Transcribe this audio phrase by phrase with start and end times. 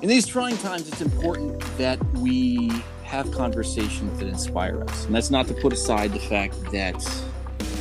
[0.00, 2.70] In these trying times, it's important that we
[3.02, 5.06] have conversations that inspire us.
[5.06, 6.94] And that's not to put aside the fact that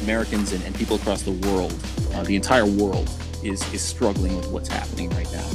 [0.01, 1.75] Americans and, and people across the world,
[2.15, 3.07] uh, the entire world,
[3.43, 5.47] is, is struggling with what's happening right now.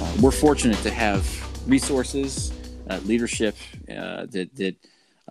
[0.00, 1.24] Uh, we're fortunate to have
[1.68, 2.52] resources,
[2.90, 3.54] uh, leadership
[3.88, 4.74] uh, that, that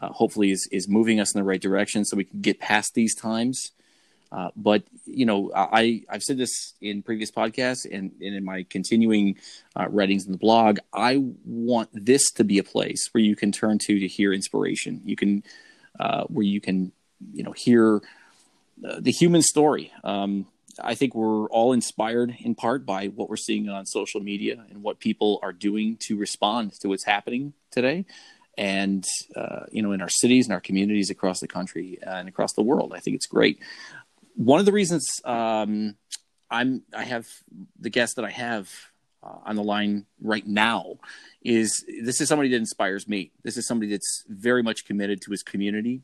[0.02, 2.94] uh, hopefully is, is moving us in the right direction so we can get past
[2.94, 3.74] these times.
[4.32, 4.84] Uh, but
[5.14, 9.38] you know, I I've said this in previous podcasts and, and in my continuing
[9.76, 10.80] uh, writings in the blog.
[10.94, 15.02] I want this to be a place where you can turn to to hear inspiration.
[15.04, 15.44] You can
[16.00, 16.92] uh, where you can
[17.34, 18.02] you know hear
[18.88, 19.92] uh, the human story.
[20.04, 20.48] Um,
[20.82, 24.82] I think we're all inspired in part by what we're seeing on social media and
[24.82, 28.06] what people are doing to respond to what's happening today
[28.58, 29.06] and
[29.36, 32.62] uh, you know in our cities and our communities across the country and across the
[32.62, 33.60] world i think it's great
[34.36, 35.96] one of the reasons um,
[36.50, 37.28] I'm I have
[37.80, 38.70] the guest that I have
[39.24, 40.98] uh, on the line right now
[41.44, 43.32] is this is somebody that inspires me.
[43.44, 46.02] This is somebody that's very much committed to his community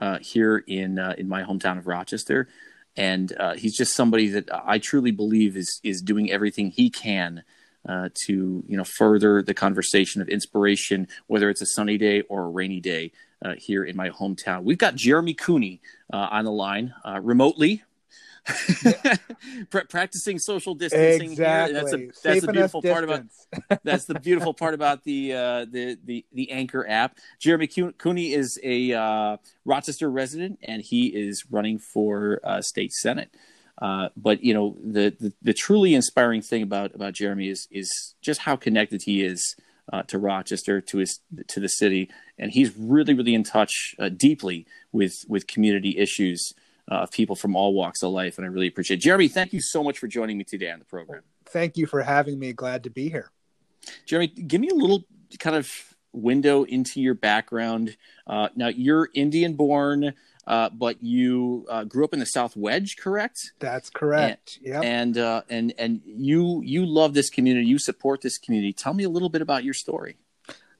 [0.00, 2.48] uh, here in uh, in my hometown of Rochester,
[2.96, 7.42] and uh, he's just somebody that I truly believe is is doing everything he can.
[7.88, 12.42] Uh, to you know further the conversation of inspiration, whether it's a sunny day or
[12.42, 13.12] a rainy day,
[13.44, 14.64] uh, here in my hometown.
[14.64, 15.80] We've got Jeremy Cooney
[16.12, 17.82] uh, on the line uh, remotely.
[19.90, 21.74] practicing social distancing exactly.
[21.74, 21.82] Here.
[21.82, 23.24] That's a that's the beautiful part about
[23.84, 27.18] that's the beautiful part about the uh, the the the Anchor app.
[27.38, 33.30] Jeremy Cooney is a uh, Rochester resident and he is running for uh, state senate.
[33.80, 38.14] Uh, but you know the, the, the truly inspiring thing about about Jeremy is is
[38.20, 39.56] just how connected he is
[39.92, 44.08] uh, to Rochester, to his to the city, and he's really really in touch uh,
[44.08, 46.54] deeply with with community issues
[46.90, 49.02] uh, of people from all walks of life, and I really appreciate it.
[49.02, 49.28] Jeremy.
[49.28, 51.22] Thank you so much for joining me today on the program.
[51.46, 52.52] Thank you for having me.
[52.52, 53.30] Glad to be here.
[54.06, 55.04] Jeremy, give me a little
[55.38, 55.72] kind of
[56.12, 57.96] window into your background.
[58.26, 60.14] Uh, now, you're Indian born
[60.48, 63.52] uh, but you uh, grew up in the South Wedge, correct?
[63.58, 64.58] That's correct.
[64.62, 64.80] Yeah.
[64.80, 67.66] And uh, and and you you love this community.
[67.66, 68.72] You support this community.
[68.72, 70.16] Tell me a little bit about your story.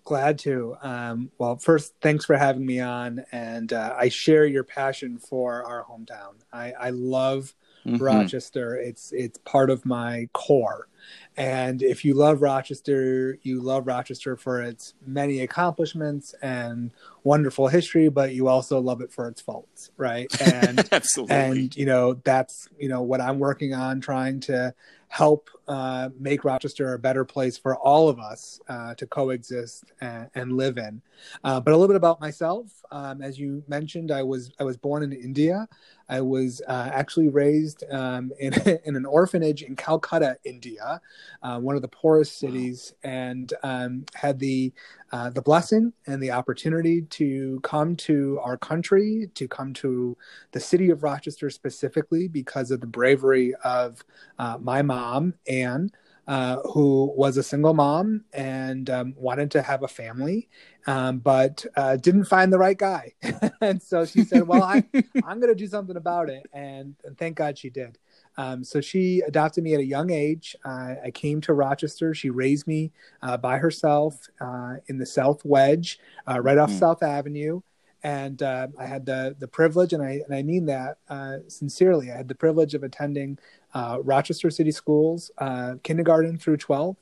[0.04, 0.74] Glad to.
[0.80, 5.62] Um, well, first, thanks for having me on, and uh, I share your passion for
[5.66, 6.36] our hometown.
[6.50, 7.54] I, I love
[7.94, 8.04] mm-hmm.
[8.04, 8.76] Rochester.
[8.76, 10.88] It's it's part of my core.
[11.36, 16.90] And if you love Rochester, you love Rochester for its many accomplishments and
[17.22, 20.28] wonderful history, but you also love it for its faults, right?
[20.52, 24.74] And absolutely, and you know that's you know what I'm working on, trying to
[25.08, 30.28] help uh, make Rochester a better place for all of us uh, to coexist and,
[30.34, 31.02] and live in.
[31.44, 34.76] Uh, but a little bit about myself, um, as you mentioned, I was I was
[34.76, 35.68] born in India.
[36.08, 41.00] I was uh, actually raised um, in, in an orphanage in Calcutta, India,
[41.42, 44.72] uh, one of the poorest cities, and um, had the
[45.10, 50.16] uh, the blessing and the opportunity to come to our country, to come to
[50.52, 54.04] the city of Rochester specifically because of the bravery of
[54.38, 55.90] uh, my mom, Anne.
[56.26, 60.46] Uh, who was a single mom and um, wanted to have a family,
[60.86, 63.14] um, but uh, didn't find the right guy.
[63.62, 66.42] and so she said, Well, I, am going to do something about it.
[66.52, 67.96] And, and thank God she did.
[68.36, 70.54] Um, so she adopted me at a young age.
[70.66, 72.12] Uh, I came to Rochester.
[72.12, 72.92] She raised me
[73.22, 75.98] uh, by herself uh, in the South Wedge,
[76.28, 76.78] uh, right off mm.
[76.78, 77.62] South Avenue
[78.02, 82.12] and uh, I had the the privilege, and I and I mean that uh, sincerely.
[82.12, 83.38] I had the privilege of attending
[83.74, 86.96] uh, Rochester City Schools, uh, kindergarten through 12,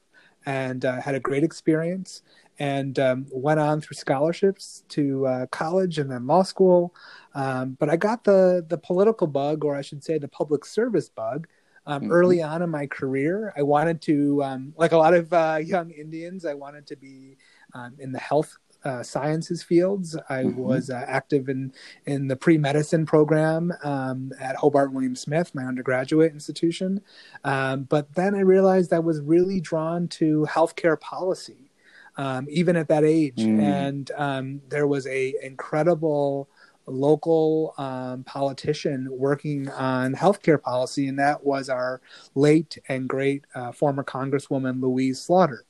[0.44, 2.22] and uh, had a great experience.
[2.59, 6.94] And um, went on through scholarships to uh, college and then law school.
[7.34, 11.10] Um, but I got the the political bug, or I should say, the public service
[11.10, 11.49] bug.
[11.84, 12.12] Um, mm-hmm.
[12.12, 15.91] Early on in my career, I wanted to, um, like a lot of uh, young
[15.91, 17.37] Indians, I wanted to be
[17.75, 18.56] um, in the health
[18.87, 20.17] uh, sciences fields.
[20.29, 20.61] I mm-hmm.
[20.61, 21.73] was uh, active in
[22.07, 27.00] in the pre medicine program um, at Hobart William Smith, my undergraduate institution.
[27.43, 31.73] Um, but then I realized I was really drawn to healthcare policy,
[32.17, 33.61] um, even at that age, mm.
[33.61, 36.49] and um, there was a incredible
[36.87, 42.00] local um, politician working on healthcare policy, and that was our
[42.37, 45.65] late and great uh, former Congresswoman Louise Slaughter.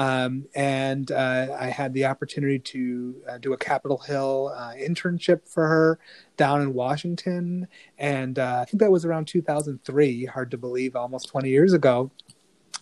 [0.00, 5.46] Um, and uh, I had the opportunity to uh, do a Capitol Hill uh, internship
[5.46, 5.98] for her
[6.38, 7.68] down in Washington.
[7.98, 12.10] And uh, I think that was around 2003, hard to believe, almost 20 years ago.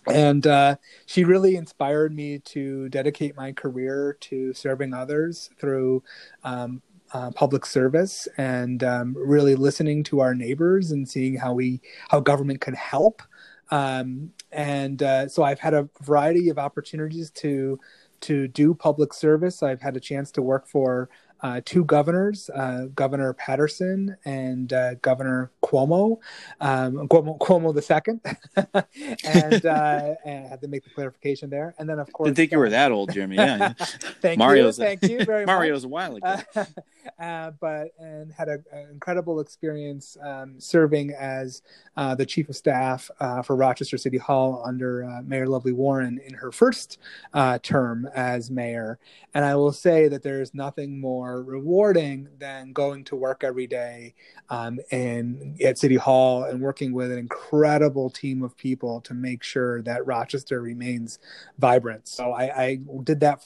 [0.07, 0.77] And uh,
[1.07, 6.01] she really inspired me to dedicate my career to serving others through
[6.45, 6.81] um,
[7.11, 12.21] uh, public service and um, really listening to our neighbors and seeing how we how
[12.21, 13.21] government can help
[13.71, 17.79] Um, and uh, so I've had a variety of opportunities to
[18.21, 19.63] to do public service.
[19.63, 21.09] I've had a chance to work for
[21.41, 26.17] uh, two governors, uh, Governor Paterson and uh, Governor Cuomo,
[26.59, 28.21] um, Cuomo, Cuomo the second,
[29.23, 31.75] and, uh, and I had to make the clarification there.
[31.77, 33.37] And then, of course, didn't think you were that old, Jeremy.
[33.37, 33.73] Yeah,
[34.21, 35.87] thank Mario's you, thank you very Mario's much.
[35.87, 36.35] a while ago.
[37.17, 41.61] Uh, but and had an incredible experience um, serving as
[41.97, 46.19] uh, the chief of staff uh, for Rochester City Hall under uh, Mayor Lovely Warren
[46.25, 46.97] in her first
[47.33, 48.99] uh, term as mayor.
[49.33, 53.67] And I will say that there is nothing more rewarding than going to work every
[53.67, 54.13] day
[54.49, 59.43] um, and at City Hall and working with an incredible team of people to make
[59.43, 61.19] sure that Rochester remains
[61.57, 62.07] vibrant.
[62.07, 63.43] So I, I did that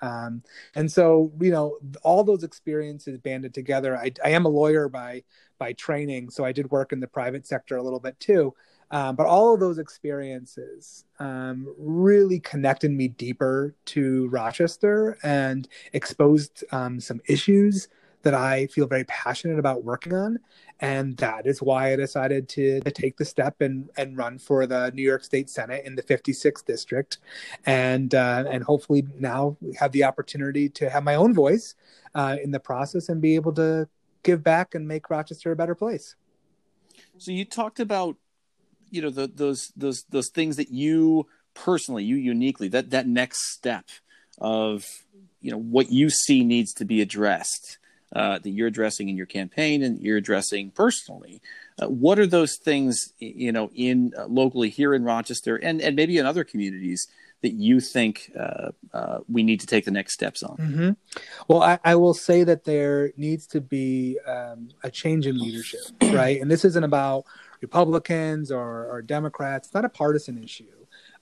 [0.00, 0.42] um,
[0.74, 3.96] and so, you know, all those experiences banded together.
[3.96, 5.22] I, I, am a lawyer by
[5.58, 8.54] by training, so I did work in the private sector a little bit too.
[8.92, 16.62] Um, but all of those experiences um, really connected me deeper to Rochester and exposed
[16.72, 17.88] um, some issues
[18.22, 20.38] that I feel very passionate about working on.
[20.80, 24.66] And that is why I decided to, to take the step and, and run for
[24.66, 27.18] the New York State Senate in the 56th district.
[27.66, 31.74] And, uh, and hopefully now have the opportunity to have my own voice
[32.14, 33.88] uh, in the process and be able to
[34.22, 36.14] give back and make Rochester a better place.
[37.18, 38.16] So you talked about,
[38.92, 43.52] you know, the, those, those, those things that you personally, you uniquely, that, that next
[43.52, 43.86] step
[44.38, 44.84] of,
[45.40, 47.78] you know, what you see needs to be addressed
[48.14, 51.40] uh, that you're addressing in your campaign and you're addressing personally.
[51.80, 55.96] Uh, what are those things, you know, in uh, locally here in Rochester and, and
[55.96, 57.08] maybe in other communities
[57.40, 60.56] that you think uh, uh, we need to take the next steps on?
[60.58, 60.90] Mm-hmm.
[61.48, 65.80] Well, I, I, will say that there needs to be um, a change in leadership,
[66.02, 66.40] right?
[66.40, 67.24] And this isn't about
[67.62, 69.68] Republicans or, or Democrats.
[69.68, 70.66] It's not a partisan issue.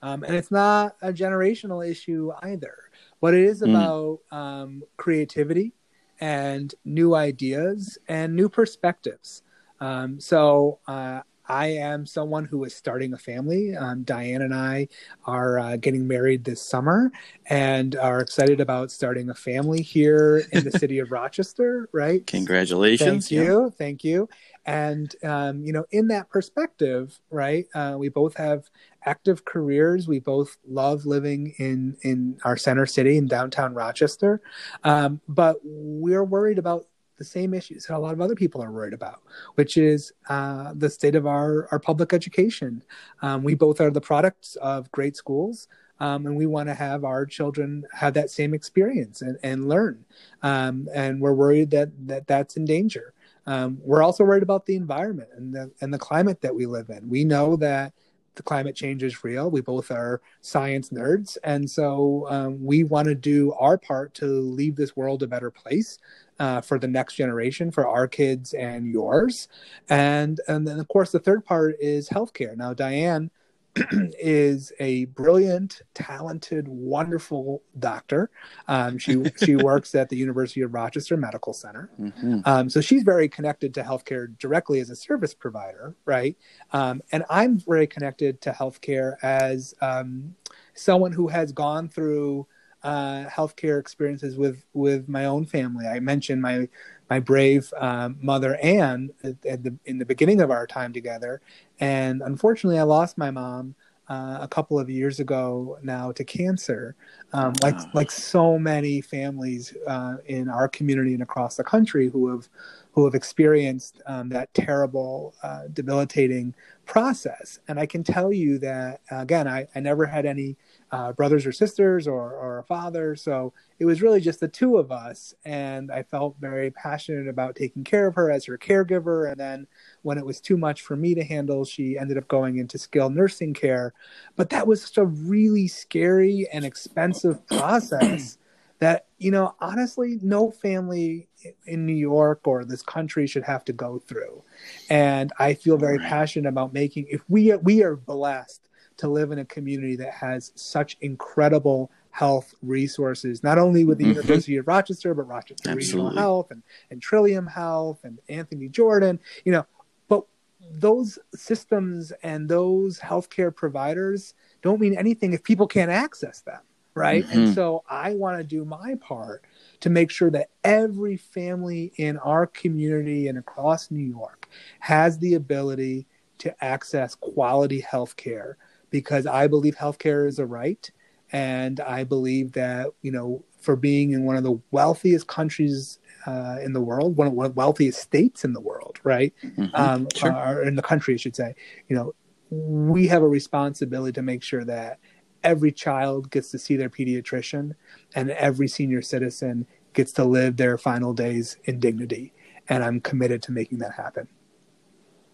[0.03, 2.75] Um, and it's not a generational issue either.
[3.21, 3.71] What it is mm.
[3.71, 4.37] about mm.
[4.37, 5.75] um, creativity
[6.21, 9.43] and new ideas and new perspectives.
[9.79, 11.21] Um, so uh,
[11.51, 13.77] I am someone who is starting a family.
[13.77, 14.87] Um, Diane and I
[15.27, 17.11] are uh, getting married this summer
[17.47, 22.25] and are excited about starting a family here in the city of Rochester, right?
[22.27, 23.29] Congratulations.
[23.29, 23.65] Thank you.
[23.65, 23.71] Yeah.
[23.77, 24.29] Thank you.
[24.67, 28.71] And, um, you know, in that perspective, right, uh, we both have
[29.05, 30.07] active careers.
[30.07, 34.43] We both love living in, in our center city in downtown Rochester.
[34.85, 36.87] Um, but we're worried about
[37.17, 39.23] the same issues that a lot of other people are worried about,
[39.55, 42.83] which is uh, the state of our, our public education.
[43.23, 45.69] Um, we both are the products of great schools.
[46.01, 50.07] Um, and we want to have our children have that same experience and, and learn.
[50.43, 53.13] Um, and we're worried that, that that's in danger.
[53.47, 56.91] Um, we're also worried about the environment and the, and the climate that we live
[56.91, 57.09] in.
[57.09, 57.93] We know that
[58.37, 59.51] the climate change is real.
[59.51, 61.37] We both are science nerds.
[61.43, 65.51] And so um, we want to do our part to leave this world a better
[65.51, 65.99] place
[66.39, 69.49] uh, for the next generation, for our kids and yours.
[69.89, 72.57] And, and then, of course, the third part is healthcare.
[72.57, 73.31] Now, Diane
[74.19, 78.31] is a brilliant, talented, wonderful doctor.
[78.69, 82.41] Um, she she works at the University of Rochester Medical Center, mm-hmm.
[82.45, 86.37] um, so she's very connected to healthcare directly as a service provider, right?
[86.73, 90.35] Um, and I'm very connected to healthcare as um,
[90.75, 92.47] someone who has gone through
[92.83, 95.87] uh, healthcare experiences with with my own family.
[95.87, 96.69] I mentioned my
[97.09, 101.41] my brave um, mother Anne at, at the, in the beginning of our time together,
[101.79, 103.75] and unfortunately, I lost my mom
[104.09, 106.97] uh, a couple of years ago now to cancer.
[107.33, 112.29] Um, like like so many families uh, in our community and across the country who
[112.29, 112.49] have
[112.93, 116.55] who have experienced um, that terrible, uh, debilitating
[116.87, 117.61] process.
[117.69, 120.57] And I can tell you that again, I, I never had any
[120.93, 123.15] uh, brothers or sisters or, or a father.
[123.15, 125.35] So it was really just the two of us.
[125.45, 129.31] And I felt very passionate about taking care of her as her caregiver.
[129.31, 129.67] And then
[130.03, 133.15] when it was too much for me to handle, she ended up going into skilled
[133.15, 133.95] nursing care.
[134.37, 138.39] But that was such a really scary and expensive process
[138.81, 141.29] that, you know, honestly, no family
[141.67, 144.43] in New York or this country should have to go through.
[144.89, 146.09] And I feel very right.
[146.09, 148.70] passionate about making, if we, we are blessed
[149.01, 154.05] to live in a community that has such incredible health resources, not only with the
[154.05, 154.15] mm-hmm.
[154.15, 156.11] University of Rochester, but Rochester Absolutely.
[156.11, 159.67] Regional Health and, and Trillium Health and Anthony Jordan, you know,
[160.09, 160.25] but
[160.71, 166.61] those systems and those healthcare providers don't mean anything if people can't access them.
[166.93, 167.25] Right.
[167.25, 167.39] Mm-hmm.
[167.39, 169.45] And so I want to do my part
[169.79, 174.49] to make sure that every family in our community and across New York
[174.81, 176.07] has the ability
[176.39, 178.59] to access quality health care
[178.91, 180.91] because I believe healthcare is a right.
[181.33, 186.59] And I believe that, you know, for being in one of the wealthiest countries uh,
[186.63, 189.33] in the world, one of the wealthiest states in the world, right?
[189.45, 189.75] Mm-hmm.
[189.75, 190.33] Um, sure.
[190.33, 191.55] Or in the country, I should say,
[191.89, 192.15] you know,
[192.51, 194.99] we have a responsibility to make sure that
[195.45, 197.75] every child gets to see their pediatrician
[198.15, 202.33] and every senior citizen gets to live their final days in dignity.
[202.69, 204.29] And I'm committed to making that happen.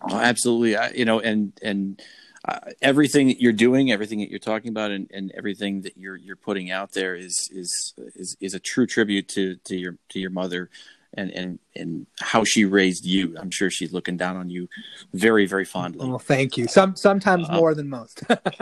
[0.03, 0.77] Oh, absolutely.
[0.77, 2.01] I, you know, and, and,
[2.45, 6.17] uh, everything that you're doing, everything that you're talking about, and, and everything that you're
[6.17, 10.19] you're putting out there is is is, is a true tribute to, to your to
[10.19, 10.71] your mother,
[11.15, 13.37] and, and and how she raised you.
[13.39, 14.69] I'm sure she's looking down on you
[15.13, 16.09] very very fondly.
[16.09, 16.69] Well, thank you.
[16.69, 18.23] Some sometimes uh, more than most.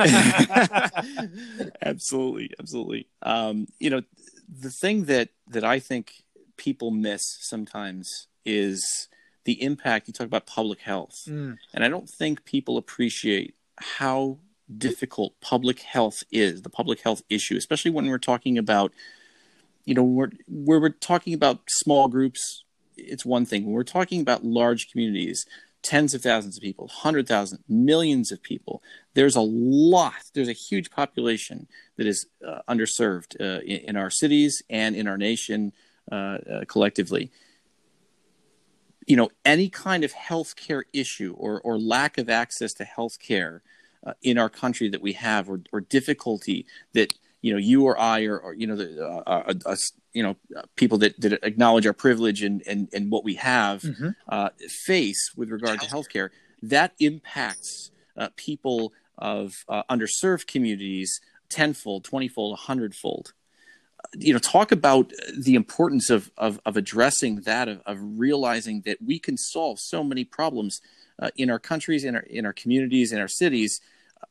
[1.82, 3.08] absolutely, absolutely.
[3.22, 4.02] Um, you know,
[4.48, 6.24] the thing that that I think
[6.56, 9.08] people miss sometimes is
[9.44, 11.56] the impact you talk about public health mm.
[11.72, 14.38] and i don't think people appreciate how
[14.78, 18.92] difficult public health is, the public health issue, especially when we're talking about,
[19.84, 22.64] you know, we're, where we're talking about small groups,
[22.96, 23.64] it's one thing.
[23.64, 25.46] When we're talking about large communities,
[25.82, 30.52] tens of thousands of people, hundred thousand, millions of people, there's a lot, there's a
[30.52, 35.72] huge population that is uh, underserved uh, in, in, our cities and in our nation
[36.10, 37.30] uh, uh collectively
[39.06, 43.60] you know any kind of healthcare issue or or lack of access to healthcare
[44.06, 47.98] uh, in our country that we have or or difficulty that you know you or
[47.98, 49.76] I or, or you know the uh, uh, uh
[50.12, 50.36] you know
[50.76, 54.10] people that, that acknowledge our privilege and and, and what we have mm-hmm.
[54.28, 54.50] Uh,
[54.84, 56.30] face with regard to healthcare
[56.62, 59.52] that impacts uh, people of
[59.90, 63.32] underserved communities tenfold, twentyfold, a hundredfold
[64.18, 68.98] you know talk about the importance of of, of addressing that of, of, realizing that
[69.02, 70.80] we can solve so many problems
[71.20, 73.80] uh, in our countries in our in our communities in our cities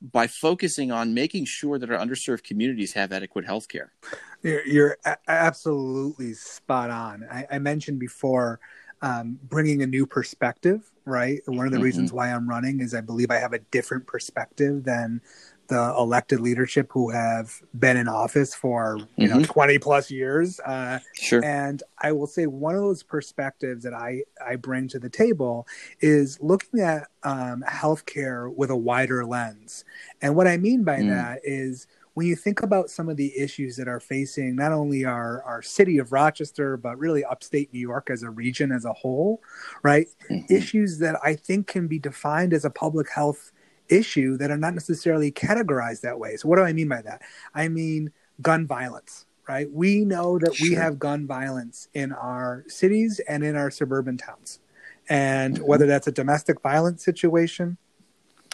[0.02, 3.92] by focusing on making sure that our underserved communities have adequate health care
[4.42, 7.26] you're, you're a- absolutely spot on.
[7.32, 8.60] I, I mentioned before
[9.02, 11.42] um, bringing a new perspective right?
[11.46, 11.86] One of the mm-hmm.
[11.86, 15.22] reasons why i'm running is i believe i have a different perspective than
[15.74, 19.40] the elected leadership who have been in office for you mm-hmm.
[19.40, 23.94] know 20 plus years uh, sure and i will say one of those perspectives that
[23.94, 25.68] i i bring to the table
[26.00, 29.84] is looking at um, healthcare with a wider lens
[30.22, 31.10] and what i mean by mm.
[31.10, 35.04] that is when you think about some of the issues that are facing not only
[35.04, 38.94] our, our city of Rochester, but really upstate New York as a region as a
[38.94, 39.42] whole,
[39.82, 40.06] right?
[40.30, 40.54] Mm-hmm.
[40.54, 43.52] Issues that I think can be defined as a public health
[43.94, 46.36] issue that are not necessarily categorized that way.
[46.36, 47.22] So, what do I mean by that?
[47.54, 49.72] I mean gun violence, right?
[49.72, 50.70] We know that sure.
[50.70, 54.60] we have gun violence in our cities and in our suburban towns.
[55.10, 55.66] And mm-hmm.
[55.66, 57.78] whether that's a domestic violence situation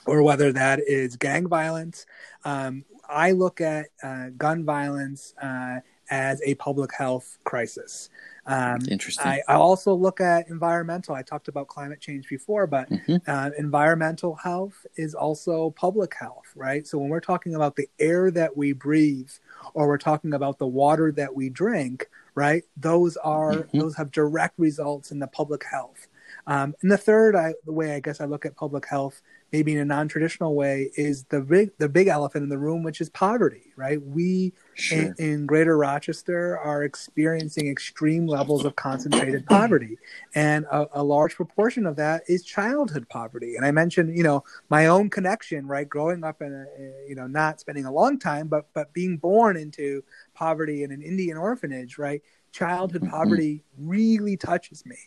[0.05, 2.05] or whether that is gang violence,
[2.43, 5.79] um, I look at uh, gun violence uh,
[6.09, 8.09] as a public health crisis.
[8.45, 9.27] Um, Interesting.
[9.27, 11.13] I, I, also look at environmental.
[11.13, 13.17] I talked about climate change before, but mm-hmm.
[13.27, 16.87] uh, environmental health is also public health, right?
[16.87, 19.29] So when we're talking about the air that we breathe,
[19.75, 22.63] or we're talking about the water that we drink, right?
[22.75, 23.79] Those are mm-hmm.
[23.79, 26.07] those have direct results in the public health.
[26.49, 29.73] Um, and the third, I, the way I guess I look at public health maybe
[29.73, 33.09] in a non-traditional way is the big the big elephant in the room which is
[33.09, 34.01] poverty right?
[34.01, 34.99] We sure.
[34.99, 39.97] in, in, greater rochester are experiencing extreme levels of concentrated poverty.
[40.35, 43.55] And a, a, large proportion of that is childhood poverty.
[43.55, 45.87] And i mentioned you know my own connection right?
[45.87, 49.57] Growing up in a, you know not spending a long time but but being born
[49.57, 50.03] into
[50.33, 53.11] poverty in an indian orphanage right childhood mm-hmm.
[53.11, 54.97] poverty really touches me.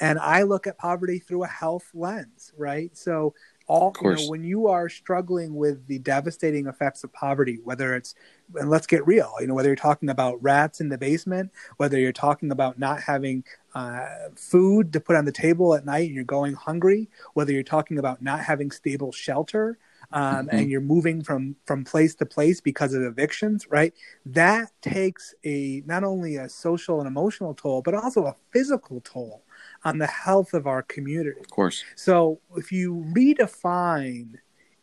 [0.00, 2.96] And i look at poverty through a health lens right?
[2.96, 3.34] So
[3.68, 8.14] all you know, when you are struggling with the devastating effects of poverty whether it's
[8.54, 11.98] and let's get real you know whether you're talking about rats in the basement whether
[11.98, 16.14] you're talking about not having uh, food to put on the table at night and
[16.14, 19.78] you're going hungry whether you're talking about not having stable shelter
[20.12, 20.56] um, mm-hmm.
[20.56, 23.92] and you're moving from from place to place because of evictions right
[24.24, 29.42] that takes a not only a social and emotional toll but also a physical toll
[29.84, 31.38] on the health of our community.
[31.40, 31.84] Of course.
[31.94, 34.34] So if you redefine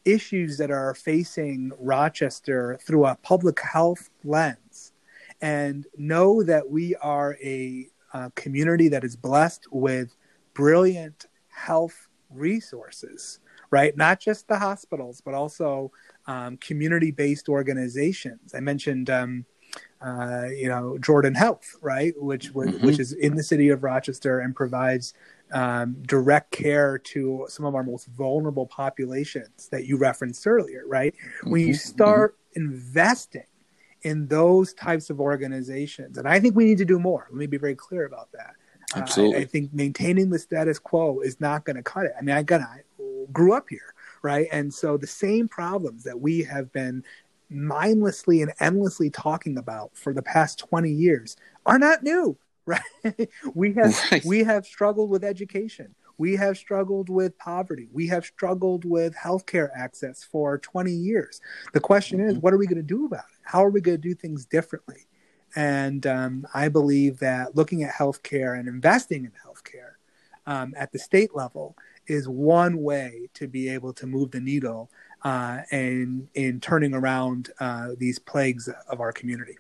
[0.06, 4.94] issues that are facing Rochester through a public health lens
[5.42, 10.16] and know that we are a, a community that is blessed with
[10.54, 13.40] brilliant health resources,
[13.72, 13.96] right?
[13.96, 15.92] Not just the hospitals, but also
[16.28, 18.54] um, community based organizations.
[18.54, 19.46] I mentioned um,
[20.02, 22.86] uh, you know Jordan Health, right, which mm-hmm.
[22.86, 25.14] which is in the city of Rochester and provides
[25.52, 31.14] um, direct care to some of our most vulnerable populations that you referenced earlier, right?
[31.14, 31.52] Mm-hmm.
[31.52, 31.76] When you mm-hmm.
[31.76, 32.70] start mm-hmm.
[32.70, 33.48] investing
[34.02, 37.28] in those types of organizations, and I think we need to do more.
[37.32, 38.54] Let me be very clear about that.
[38.96, 39.36] Absolutely.
[39.36, 42.12] Uh, I, I, think maintaining the status quo is not going to cut it.
[42.18, 42.62] I mean, I got
[43.32, 44.48] grew up here, right?
[44.52, 47.04] And so the same problems that we have been
[47.50, 52.82] mindlessly and endlessly talking about for the past 20 years are not new right
[53.54, 54.26] we have right.
[54.26, 59.70] we have struggled with education we have struggled with poverty we have struggled with healthcare
[59.76, 61.42] access for 20 years
[61.74, 62.30] the question mm-hmm.
[62.30, 64.16] is what are we going to do about it how are we going to do
[64.16, 65.06] things differently
[65.56, 69.92] and um, i believe that looking at healthcare and investing in healthcare
[70.48, 71.76] um, at the state level
[72.08, 74.90] is one way to be able to move the needle
[75.24, 79.58] uh, and in turning around uh, these plagues of our community.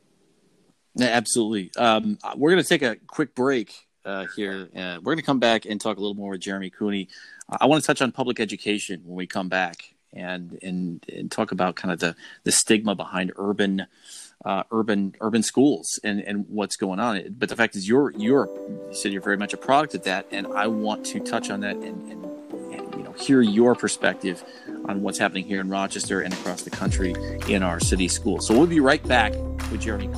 [0.99, 1.71] Absolutely.
[1.77, 3.73] Um, we're going to take a quick break
[4.05, 4.69] uh, here.
[4.75, 7.09] Uh, we're going to come back and talk a little more with Jeremy Cooney.
[7.49, 11.51] I want to touch on public education when we come back and and, and talk
[11.51, 13.85] about kind of the, the stigma behind urban
[14.45, 17.35] uh, urban urban schools and, and what's going on.
[17.37, 18.47] But the fact is, you're you're
[18.89, 21.61] you said you're very much a product of that, and I want to touch on
[21.61, 22.24] that and, and,
[23.17, 24.43] hear your perspective
[24.85, 27.15] on what's happening here in Rochester and across the country
[27.47, 28.47] in our city schools.
[28.47, 29.33] So we'll be right back
[29.71, 30.09] with Jeremy.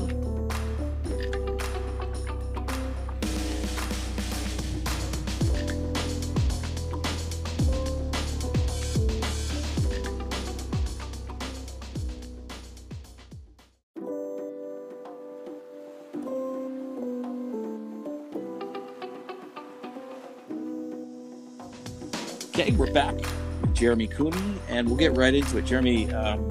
[22.60, 23.14] Okay, we're back.
[23.62, 25.66] With Jeremy Cooney, and we'll get right into it.
[25.66, 26.50] Jeremy, um,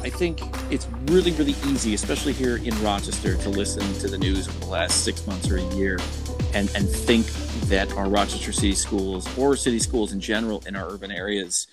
[0.00, 4.48] I think it's really, really easy, especially here in Rochester, to listen to the news
[4.48, 6.00] over the last six months or a year
[6.54, 7.26] and, and think
[7.68, 11.68] that our Rochester City schools or city schools in general in our urban areas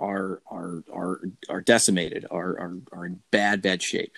[0.00, 4.16] are are are are decimated, are are, are in bad, bad shape.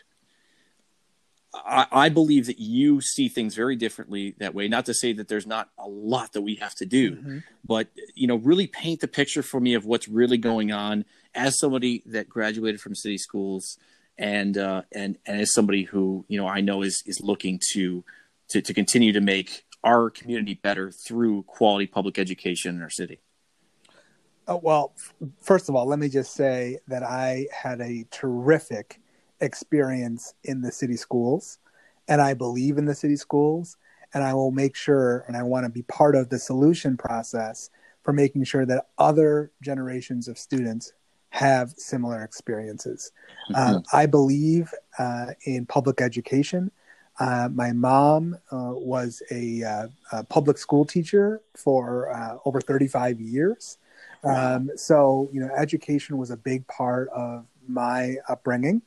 [1.54, 4.68] I, I, believe that you see things very differently that way.
[4.68, 7.38] Not to say that there's not a lot that we have to do, mm-hmm.
[7.64, 11.04] but you know, really paint the picture for me of what's really going on
[11.34, 13.78] as somebody that graduated from city schools,
[14.18, 18.04] and uh, and and as somebody who you know I know is is looking to
[18.50, 23.20] to, to continue to make our community better through quality public education in our city.
[24.48, 24.94] Oh, well,
[25.42, 29.00] first of all, let me just say that I had a terrific
[29.40, 31.58] experience in the city schools
[32.08, 33.76] and I believe in the city schools
[34.14, 37.70] and I will make sure and I want to be part of the solution process
[38.02, 40.92] for making sure that other generations of students
[41.30, 43.12] have similar experiences.
[43.50, 43.76] Mm-hmm.
[43.76, 46.70] Uh, I believe uh, in public education.
[47.18, 53.20] Uh, my mom uh, was a, uh, a, public school teacher for uh, over 35
[53.20, 53.78] years.
[54.22, 58.82] Um, so, you know, education was a big part of my upbringing.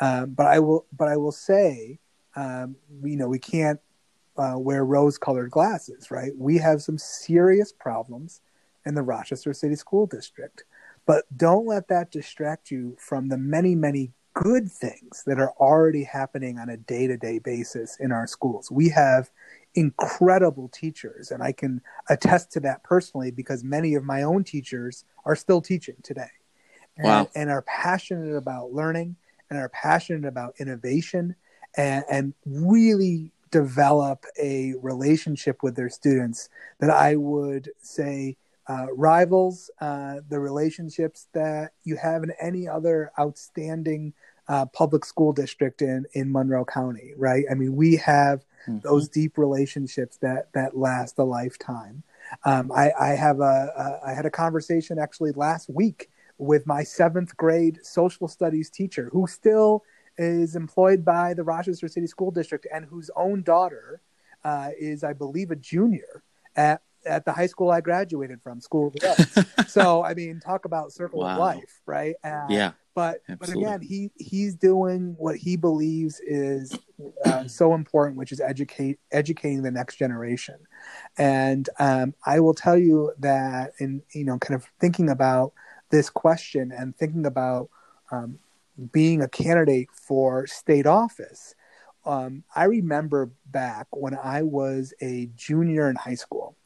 [0.00, 1.98] Um, but I will, but I will say,
[2.36, 3.80] um, you know, we can't
[4.36, 6.32] uh, wear rose-colored glasses, right?
[6.36, 8.40] We have some serious problems
[8.86, 10.64] in the Rochester City School District,
[11.04, 16.04] but don't let that distract you from the many, many good things that are already
[16.04, 18.70] happening on a day-to-day basis in our schools.
[18.70, 19.30] We have
[19.74, 25.04] incredible teachers, and I can attest to that personally because many of my own teachers
[25.24, 26.30] are still teaching today,
[26.96, 27.28] and, wow.
[27.34, 29.16] and are passionate about learning
[29.50, 31.34] and are passionate about innovation
[31.76, 36.48] and, and really develop a relationship with their students
[36.80, 38.36] that I would say
[38.68, 44.12] uh, rivals uh, the relationships that you have in any other outstanding
[44.48, 47.44] uh, public school district in, in Monroe County, right?
[47.50, 48.78] I mean, we have mm-hmm.
[48.80, 52.02] those deep relationships that, that last a lifetime.
[52.44, 53.72] Um, I, I, have a,
[54.04, 59.10] a I had a conversation actually last week with my seventh grade social studies teacher
[59.12, 59.82] who still
[60.16, 64.00] is employed by the Rochester City School District and whose own daughter
[64.44, 66.22] uh, is, I believe, a junior
[66.56, 69.72] at at the high school I graduated from, School of the Arts.
[69.72, 71.32] so, I mean, talk about circle wow.
[71.32, 72.14] of life, right?
[72.24, 72.72] Uh, yeah.
[72.94, 73.64] But absolutely.
[73.64, 76.76] but again, he he's doing what he believes is
[77.24, 80.56] uh, so important, which is educate educating the next generation.
[81.16, 85.52] And um, I will tell you that in you know, kind of thinking about
[85.90, 87.68] this question and thinking about
[88.10, 88.38] um,
[88.92, 91.54] being a candidate for state office,
[92.04, 96.56] um, I remember back when I was a junior in high school,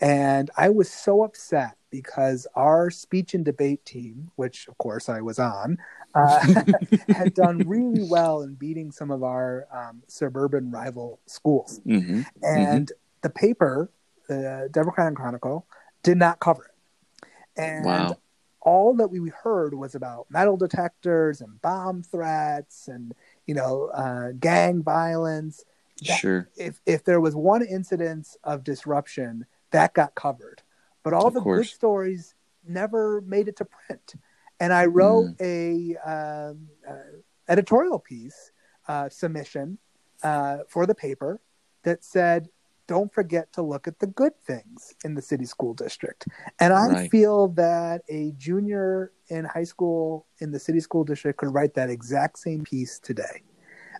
[0.00, 5.20] and I was so upset because our speech and debate team, which of course I
[5.20, 5.78] was on,
[6.14, 6.62] uh,
[7.08, 11.80] had done really well in beating some of our um, suburban rival schools.
[11.86, 12.22] Mm-hmm.
[12.42, 13.00] And mm-hmm.
[13.22, 13.90] the paper
[14.30, 15.66] the Democrat and Chronicle
[16.02, 17.28] did not cover it.
[17.56, 18.16] And Wow.
[18.62, 23.14] All that we heard was about metal detectors and bomb threats and
[23.46, 25.64] you know uh, gang violence.
[26.06, 26.48] That- Sure.
[26.56, 30.62] If if there was one incidence of disruption, that got covered,
[31.02, 32.34] but all Of the good stories
[32.66, 34.14] never made it to print.
[34.58, 35.96] And I wrote Mm.
[36.04, 37.18] a um, uh,
[37.48, 38.50] editorial piece
[38.88, 39.78] uh, submission
[40.22, 41.40] uh, for the paper
[41.82, 42.50] that said,
[42.90, 46.26] "Don't forget to look at the good things in the city school district."
[46.58, 47.10] And I Right.
[47.10, 51.90] feel that a junior in high school in the city school district could write that
[51.90, 53.42] exact same piece today.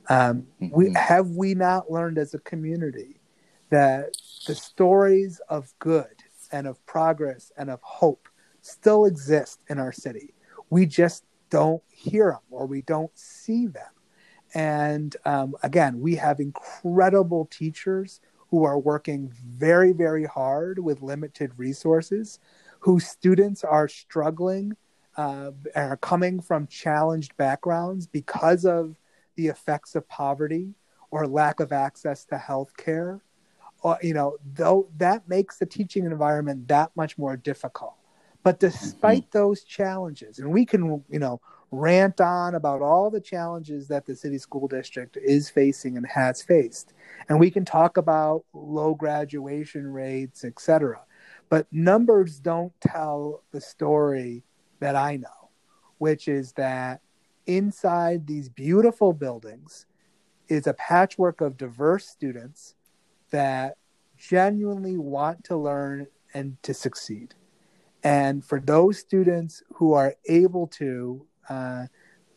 [0.08, 0.96] Um, we Mhm.
[0.96, 3.20] have we not learned as a community
[3.70, 4.10] that
[4.46, 8.28] the stories of good and of progress and of hope
[8.62, 10.34] still exist in our city.
[10.70, 13.92] We just don't hear them or we don't see them.
[14.54, 18.20] And um, again, we have incredible teachers
[18.50, 22.38] who are working very, very hard with limited resources,
[22.80, 24.76] whose students are struggling
[25.16, 28.96] uh, and are coming from challenged backgrounds because of
[29.36, 30.74] the effects of poverty
[31.10, 33.22] or lack of access to health care.
[33.82, 37.94] Or, you know, though that makes the teaching environment that much more difficult.
[38.42, 43.88] But despite those challenges, and we can, you know, rant on about all the challenges
[43.88, 46.92] that the city school district is facing and has faced.
[47.28, 51.00] And we can talk about low graduation rates, et cetera.
[51.48, 54.44] But numbers don't tell the story
[54.80, 55.50] that I know,
[55.98, 57.00] which is that
[57.46, 59.86] inside these beautiful buildings
[60.48, 62.74] is a patchwork of diverse students
[63.30, 63.76] that
[64.16, 67.34] genuinely want to learn and to succeed.
[68.02, 71.86] And for those students who are able to uh,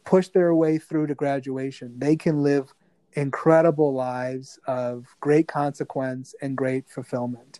[0.04, 2.74] push their way through to graduation, they can live
[3.14, 7.60] incredible lives of great consequence and great fulfillment.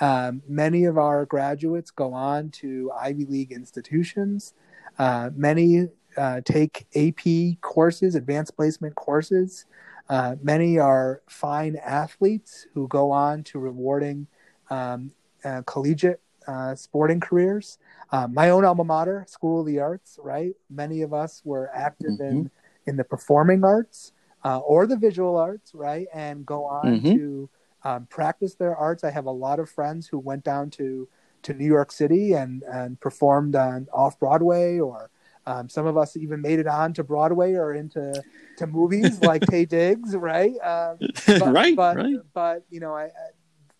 [0.00, 4.54] Um, many of our graduates go on to Ivy League institutions.
[4.98, 9.66] Uh, many uh, take AP courses, advanced placement courses.
[10.08, 14.26] Uh, many are fine athletes who go on to rewarding
[14.70, 15.12] um,
[15.44, 17.78] uh, collegiate uh, sporting careers.
[18.10, 20.54] Uh, my own alma mater, School of the Arts, right?
[20.70, 22.50] Many of us were active in
[22.86, 24.12] in the performing arts
[24.44, 26.06] uh, or the visual arts, right?
[26.14, 27.12] And go on Mhm.
[27.14, 27.50] to
[27.84, 29.04] um, practice their arts.
[29.04, 31.08] I have a lot of friends who went down to
[31.42, 35.10] to New York City and and performed on off Broadway, or
[35.46, 38.24] um, some of us even made it on to Broadway or into
[38.56, 40.52] to movies like Taye Diggs, right?
[40.60, 40.98] Um,
[41.38, 41.76] but, right.
[41.76, 42.16] but, right.
[42.34, 43.10] But you know, I, I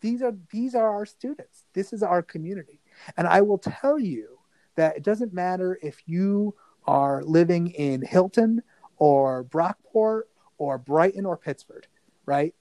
[0.01, 1.65] these are these are our students.
[1.73, 2.81] This is our community,
[3.17, 4.39] and I will tell you
[4.77, 6.55] that it doesn't matter if you
[6.87, 8.63] are living in Hilton
[8.97, 10.23] or Brockport
[10.57, 11.87] or Brighton or Pittsford,
[12.27, 12.55] right?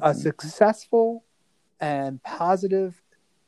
[0.00, 1.24] A successful
[1.80, 3.02] and positive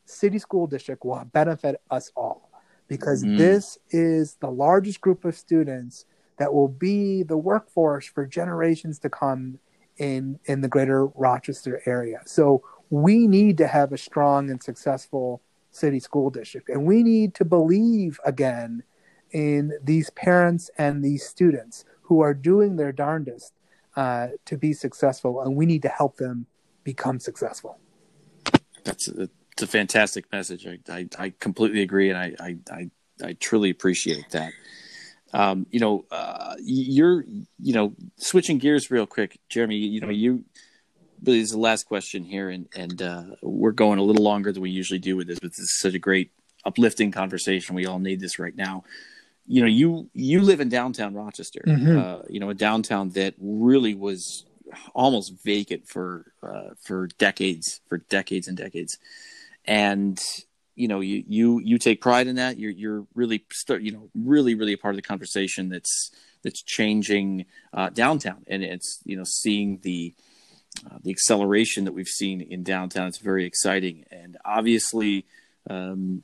[0.05, 2.51] city school district will benefit us all
[2.89, 3.37] because Mm.
[3.39, 6.05] this is the largest group of students
[6.37, 9.59] that will be the workforce for generations to come
[9.97, 12.21] in in the greater Rochester area.
[12.27, 15.41] So we need to have a strong and successful
[15.75, 18.83] city school district and we need to believe again
[19.33, 23.53] in these parents and these students who are doing their darndest
[23.97, 26.47] uh, to be successful and we need to help them
[26.85, 27.79] become successful.
[28.85, 29.29] That's a,
[29.61, 30.67] a fantastic message.
[30.67, 32.91] I, I, I completely agree, and I, I, I,
[33.25, 34.53] I truly appreciate that.
[35.33, 37.25] Um, you know, uh, you're,
[37.59, 39.77] you know, switching gears real quick, Jeremy.
[39.77, 40.45] You know, you.
[41.25, 44.63] This is the last question here, and and uh, we're going a little longer than
[44.63, 46.31] we usually do with this, but this is such a great,
[46.65, 47.75] uplifting conversation.
[47.75, 48.85] We all need this right now.
[49.47, 51.63] You know, you you live in downtown Rochester.
[51.67, 51.97] Mhm.
[51.99, 54.45] Uh, you know, a downtown that really was
[54.95, 58.99] almost vacant for uh, for decades, for decades and decades,
[59.65, 60.21] and
[60.75, 62.59] you know you you you take pride in that.
[62.59, 66.11] You're you're really start you know really really a part of the conversation that's
[66.43, 70.13] that's changing uh, downtown, and it's you know seeing the
[70.91, 73.09] uh, the acceleration that we've seen in downtown.
[73.09, 75.27] It's very exciting, and obviously.
[75.71, 76.23] Um,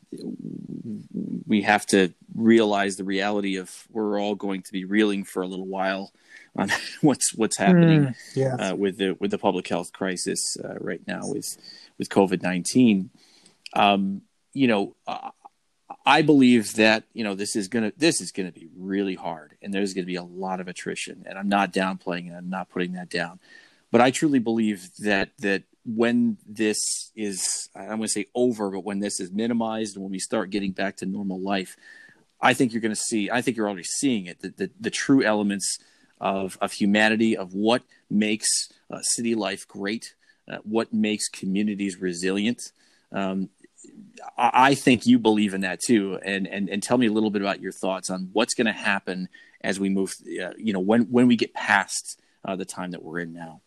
[1.46, 5.46] we have to realize the reality of we're all going to be reeling for a
[5.46, 6.12] little while
[6.56, 8.54] on what's what's happening yeah.
[8.54, 11.56] uh, with the with the public health crisis uh, right now with
[11.98, 13.10] with COVID nineteen.
[13.74, 15.30] Um, you know, uh,
[16.04, 19.72] I believe that you know this is gonna this is gonna be really hard, and
[19.72, 21.24] there's gonna be a lot of attrition.
[21.26, 22.34] And I'm not downplaying it.
[22.34, 23.40] I'm not putting that down,
[23.90, 28.84] but I truly believe that that when this is I'm going to say over, but
[28.84, 31.76] when this is minimized and when we start getting back to normal life,
[32.40, 33.30] I think you're going to see.
[33.30, 34.40] I think you're already seeing it.
[34.40, 35.78] The the, the true elements
[36.20, 38.48] of of humanity, of what makes
[38.90, 40.14] uh, city life great,
[40.50, 42.72] uh, what makes communities resilient.
[43.12, 43.50] Um,
[44.36, 47.42] I think you believe in that too, and and and tell me a little bit
[47.42, 49.28] about your thoughts on what's going to happen
[49.62, 50.14] as we move.
[50.26, 53.62] Uh, you know, when when we get past uh, the time that we're in now.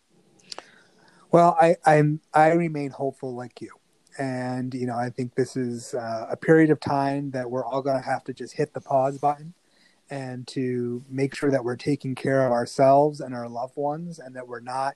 [1.34, 3.72] Well, I I'm I remain hopeful like you,
[4.20, 7.82] and you know I think this is uh, a period of time that we're all
[7.82, 9.52] going to have to just hit the pause button,
[10.08, 14.36] and to make sure that we're taking care of ourselves and our loved ones, and
[14.36, 14.94] that we're not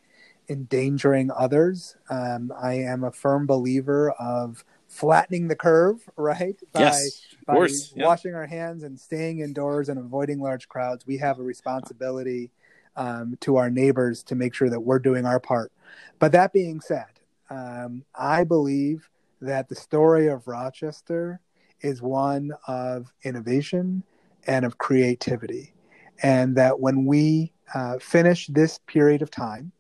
[0.48, 1.96] endangering others.
[2.09, 6.55] Um, I am a firm believer of flattening the curve, right?
[6.72, 11.05] By, yes, by washing our hands and staying indoors and avoiding large crowds.
[11.05, 12.53] We have a responsibility
[12.94, 15.72] um, to our neighbors to make sure that we're doing our part.
[16.18, 17.07] But that being said,
[17.51, 19.09] um, I believe
[19.40, 21.40] that the story of Rochester
[21.81, 24.03] is one of innovation
[24.46, 25.74] and of creativity.
[26.22, 29.72] And that when we uh, finish this period of time,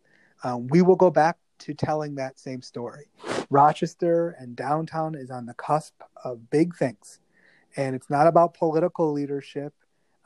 [0.44, 3.08] um, we will go back to telling that same story.
[3.50, 5.94] Rochester and downtown is on the cusp
[6.24, 7.18] of big things.
[7.76, 9.74] And it's not about political leadership.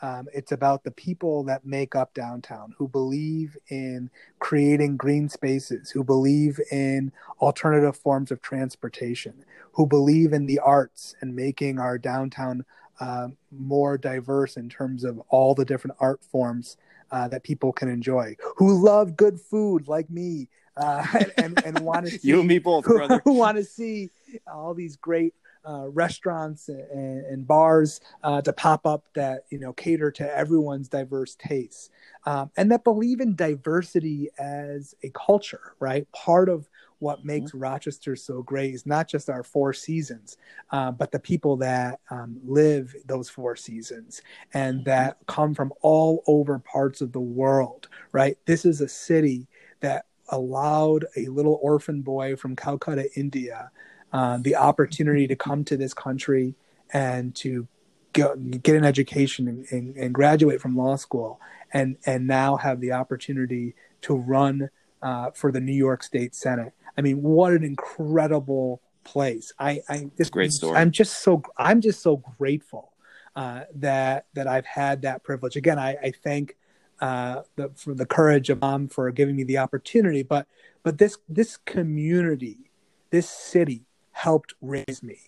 [0.03, 4.11] Um, it's about the people that make up downtown who believe in
[4.41, 11.15] creating green spaces, who believe in alternative forms of transportation, who believe in the arts
[11.21, 12.65] and making our downtown
[13.01, 16.77] uh, more diverse in terms of all the different art forms
[17.13, 21.79] uh, that people can enjoy, who love good food like me uh, and, and, and
[21.81, 23.21] want to see you and me both, brother.
[23.25, 24.11] Who, who want to see
[24.53, 25.35] all these great
[25.69, 30.89] uh, restaurants and, and bars uh, to pop up that you know cater to everyone's
[30.89, 31.91] diverse tastes,
[32.27, 35.75] um, and that believe in diversity as a culture.
[35.79, 37.29] Right, part of what mm-hmm.
[37.29, 37.63] makes mm-hmm.
[37.63, 40.37] Rochester so great is not just our four seasons,
[40.71, 44.23] uh, but the people that um, live those four seasons
[44.55, 44.85] and mm-hmm.
[44.85, 47.89] that come from all over parts of the world.
[48.13, 49.49] Right, this is a city
[49.81, 53.71] that allowed a little orphan boy from Calcutta, India,
[54.13, 56.55] uh, the opportunity to come to this country
[56.93, 57.67] and to
[58.13, 61.41] get, get an education and, and, and, graduate from law school,
[61.73, 64.69] and and now have the opportunity to run
[65.01, 66.73] uh, for the New York State Senate.
[66.97, 69.53] I mean, what an incredible place!
[69.59, 70.77] I, I just great story.
[70.77, 72.93] I'm just so I'm just so grateful
[73.35, 75.57] uh, that that I've had that privilege.
[75.57, 76.57] Again, I, I thank
[77.01, 80.47] uh, the, for the courage of mom for giving me the opportunity, but
[80.83, 82.71] but this this community,
[83.11, 85.19] this city helped raise me.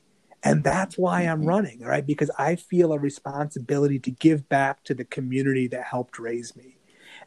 [0.42, 1.49] And that's why I'm mm-hmm.
[1.49, 2.07] running, right?
[2.07, 6.77] Because I feel a responsibility to give back to the community that helped raise me.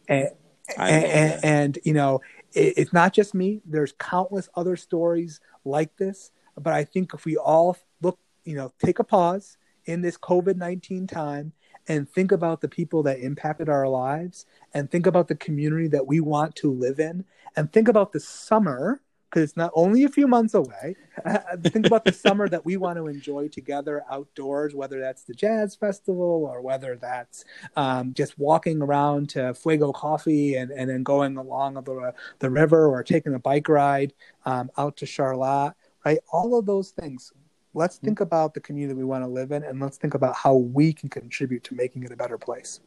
[0.08, 0.30] And,
[0.78, 2.22] and, and, and, you know,
[2.54, 3.62] it, it's not just me.
[3.66, 6.32] There's countless other stories like this.
[6.56, 10.56] But I think if we all look, you know, take a pause in this COVID
[10.56, 11.54] 19 time
[11.88, 16.06] and think about the people that impacted our lives and think about the community that
[16.06, 20.10] we want to live in and think about the summer because it's not only a
[20.10, 20.96] few months away.
[21.62, 25.76] Think about the summer that we want to enjoy together outdoors, whether that's the jazz
[25.76, 27.44] festival or whether that's
[27.76, 32.88] um, just walking around to Fuego Coffee and, and then going along the, the river
[32.88, 34.14] or taking a bike ride
[34.46, 35.74] um, out to Charlotte,
[36.06, 36.20] right?
[36.32, 37.34] All of those things.
[37.74, 40.56] Let's think about the community we want to live in and let's think about how
[40.56, 42.80] we can contribute to making it a better place.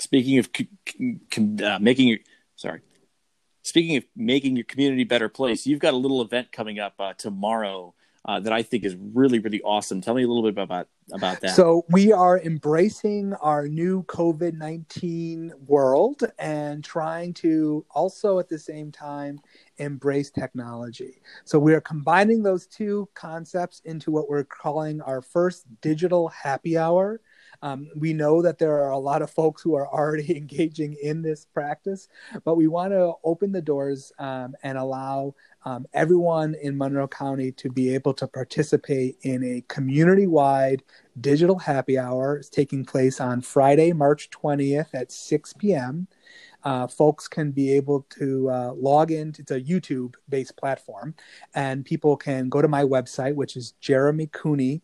[0.00, 0.48] Speaking of
[1.62, 2.18] uh, making,
[2.56, 2.80] sorry,
[3.62, 6.94] speaking of making your community a better place, you've got a little event coming up
[6.98, 7.94] uh, tomorrow
[8.26, 10.02] uh, that I think is really, really awesome.
[10.02, 11.56] Tell me a little bit about about that.
[11.56, 18.58] So we are embracing our new COVID nineteen world and trying to also at the
[18.58, 19.40] same time
[19.78, 21.22] embrace technology.
[21.44, 26.76] So we are combining those two concepts into what we're calling our first digital happy
[26.76, 27.20] hour.
[27.62, 31.22] Um, we know that there are a lot of folks who are already engaging in
[31.22, 32.08] this practice,
[32.44, 37.52] but we want to open the doors um, and allow um, everyone in Monroe County
[37.52, 40.82] to be able to participate in a community wide
[41.20, 42.36] digital happy hour.
[42.36, 46.08] It's taking place on Friday, March 20th at 6 p.m.
[46.62, 49.34] Uh, folks can be able to uh, log in.
[49.38, 51.14] It's a YouTube based platform,
[51.54, 54.82] and people can go to my website, which is Jeremy Cooney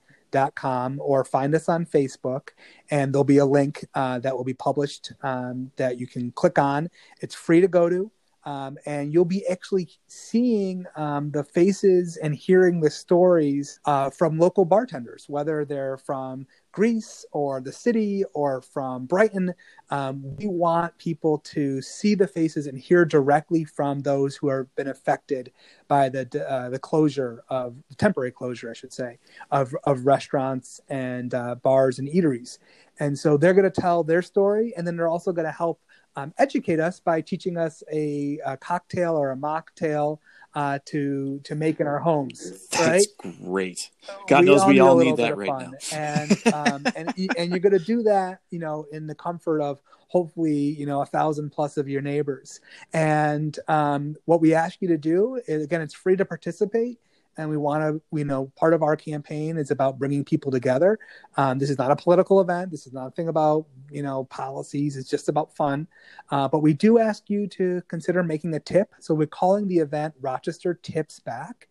[0.54, 2.48] com or find us on Facebook,
[2.90, 6.58] and there'll be a link uh, that will be published um, that you can click
[6.58, 6.88] on.
[7.20, 8.10] It's free to go to.
[8.44, 14.38] Um, and you'll be actually seeing um, the faces and hearing the stories uh, from
[14.38, 19.54] local bartenders, whether they're from Greece or the city or from Brighton.
[19.88, 24.66] Um, we want people to see the faces and hear directly from those who have
[24.76, 25.52] been affected
[25.88, 29.18] by the uh, the closure of temporary closure, I should say,
[29.50, 32.58] of of restaurants and uh, bars and eateries.
[33.00, 35.80] And so they're going to tell their story, and then they're also going to help
[36.16, 40.18] um, educate us by teaching us a, a cocktail or a mocktail
[40.56, 42.66] uh, to to make in our homes.
[42.70, 43.34] That's right?
[43.44, 43.90] great.
[44.26, 45.76] God we knows all we all need, that right fun.
[45.92, 45.96] now.
[45.96, 49.80] and um, and and you're going to do that, you know, in the comfort of
[50.08, 52.60] hopefully you know a thousand plus of your neighbors.
[52.94, 56.98] And um, what we ask you to do is again, it's free to participate
[57.36, 60.98] and we want to you know part of our campaign is about bringing people together.
[61.36, 62.70] Um, this is not a political event.
[62.70, 64.96] This is not a thing about you know policies.
[64.96, 65.86] It's just about fun.
[66.30, 68.94] Uh, but we do ask you to consider making a tip.
[69.00, 71.68] So we're calling the event rochester tips back.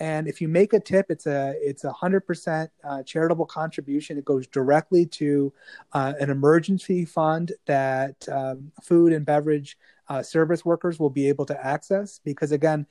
[0.00, 4.16] And if you make a tip it's a it's a hundred percent uh, charitable contribution.
[4.18, 5.52] It goes directly to
[5.92, 9.76] uh, an emergency fund that um, food and beverage
[10.08, 12.86] uh, service workers will be able to access because again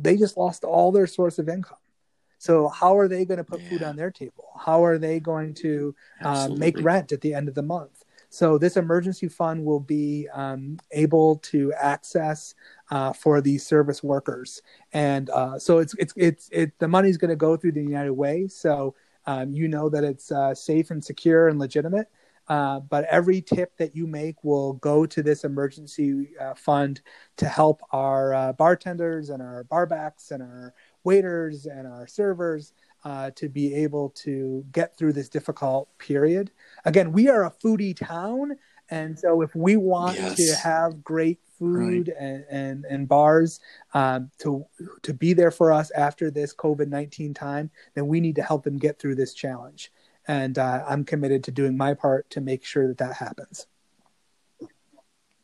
[0.00, 1.78] they just lost all their source of income
[2.38, 3.68] so how are they going to put yeah.
[3.68, 7.48] food on their table how are they going to uh, make rent at the end
[7.48, 12.54] of the month so this emergency fund will be um, able to access
[12.90, 17.18] uh, for these service workers, and uh, so it's it's it's it, the money is
[17.18, 18.46] going to go through the United Way.
[18.46, 18.94] So
[19.26, 22.08] um, you know that it's uh, safe and secure and legitimate.
[22.50, 27.00] Uh, but every tip that you make will go to this emergency uh, fund
[27.36, 32.72] to help our uh, bartenders and our barbacks and our waiters and our servers
[33.04, 36.50] uh, to be able to get through this difficult period.
[36.84, 38.56] Again, we are a foodie town,
[38.90, 40.36] and so if we want yes.
[40.36, 42.16] to have great food right.
[42.18, 43.60] and, and, and bars
[43.94, 44.66] um, to
[45.02, 48.64] to be there for us after this COVID nineteen time, then we need to help
[48.64, 49.92] them get through this challenge
[50.26, 53.66] and uh, I'm committed to doing my part to make sure that that happens.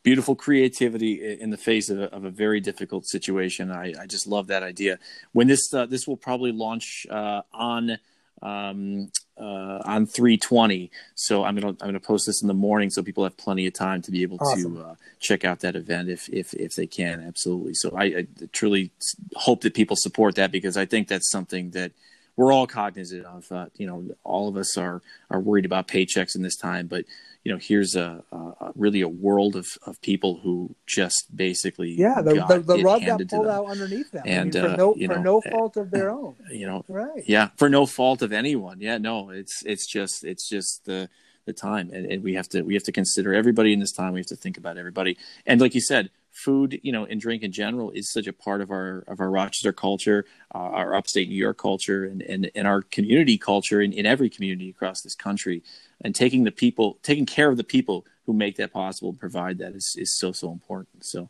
[0.03, 3.71] Beautiful creativity in the face of a, of a very difficult situation.
[3.71, 4.99] I, I, just love that idea.
[5.33, 7.97] When this uh, this will probably launch uh, on
[8.41, 10.91] um, uh, on 320.
[11.15, 13.73] So I'm gonna I'm gonna post this in the morning so people have plenty of
[13.73, 14.75] time to be able awesome.
[14.75, 17.21] to uh, check out that event if if if they can.
[17.21, 17.73] Absolutely.
[17.75, 18.91] So I, I, truly
[19.35, 21.91] hope that people support that because I think that's something that
[22.37, 23.51] we're all cognizant of.
[23.51, 27.03] Uh, you know, all of us are are worried about paychecks in this time, but
[27.43, 32.21] you know, here's a, a really a world of, of people who just basically yeah,
[32.21, 34.93] the, the, the rug got pulled out underneath them, and I mean, for uh, no
[34.93, 36.35] for know, no fault of their own.
[36.51, 37.23] You know, right?
[37.27, 38.79] Yeah, for no fault of anyone.
[38.79, 41.09] Yeah, no, it's it's just it's just the
[41.45, 44.13] the time, and, and we have to we have to consider everybody in this time.
[44.13, 47.41] We have to think about everybody, and like you said, food, you know, and drink
[47.41, 51.29] in general is such a part of our of our Rochester culture, uh, our upstate
[51.29, 55.15] New York culture, and and, and our community culture in, in every community across this
[55.15, 55.63] country.
[56.01, 59.57] And taking the people, taking care of the people who make that possible and provide
[59.57, 61.03] that is is so so important.
[61.05, 61.29] So.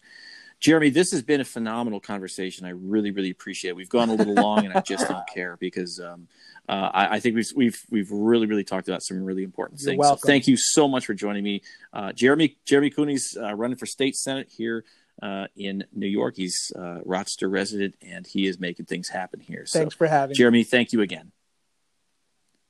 [0.59, 2.65] Jeremy, this has been a phenomenal conversation.
[2.65, 3.75] I really, really appreciate it.
[3.75, 6.27] We've gone a little long, and I just don't care because um,
[6.67, 10.03] uh, I, I, think we've we've we've really really talked about some really important things.
[10.03, 11.61] So thank you so much for joining me,
[11.93, 12.57] uh, Jeremy.
[12.65, 14.83] Jeremy Cooney's uh, running for state senate here
[15.21, 16.35] uh, in New York.
[16.37, 19.65] He's a uh, Rochester resident, and he is making things happen here.
[19.67, 20.59] Thanks so, for having Jeremy.
[20.59, 20.63] Me.
[20.63, 21.31] Thank you again.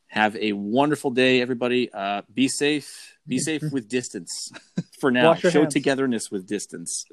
[0.07, 1.91] Have a wonderful day, everybody.
[1.91, 3.16] Uh, be safe.
[3.27, 4.51] Be safe with distance
[4.99, 5.33] for now.
[5.35, 5.73] Show hands.
[5.73, 7.05] togetherness with distance,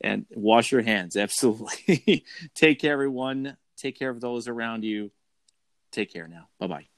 [0.00, 1.16] and wash your hands.
[1.16, 2.24] Absolutely.
[2.54, 3.56] Take care, everyone.
[3.76, 5.10] Take care of those around you.
[5.92, 6.48] Take care now.
[6.58, 6.89] Bye bye.